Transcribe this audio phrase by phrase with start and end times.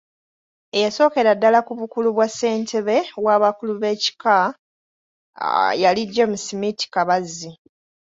[0.77, 4.35] Eyasookera ddala ku bukulu bwa Ssentebe w’abakulu b’ebkika
[5.83, 7.49] yali James Miti Kabazzi.